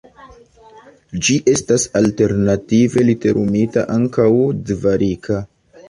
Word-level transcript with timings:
Ĝi 1.27 1.35
estas 1.53 1.85
alternative 2.03 3.07
literumita 3.13 3.87
ankaŭ 4.01 4.29
Dvarika. 4.73 5.43